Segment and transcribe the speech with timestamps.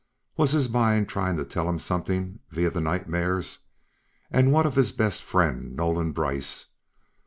[0.35, 3.59] Was his mind trying to tell him something via the nightmares?
[4.31, 6.65] And what of his best friend, Nolan Brice.